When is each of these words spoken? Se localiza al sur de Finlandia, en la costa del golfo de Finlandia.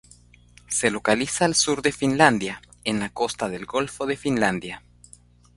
Se 0.67 0.89
localiza 0.89 1.45
al 1.45 1.53
sur 1.53 1.83
de 1.83 1.91
Finlandia, 1.91 2.63
en 2.83 2.99
la 2.99 3.09
costa 3.09 3.49
del 3.49 3.67
golfo 3.67 4.07
de 4.07 4.17
Finlandia. 4.17 4.81